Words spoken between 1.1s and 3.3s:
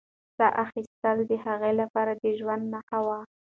د هغې لپاره د ژوند نښه وه.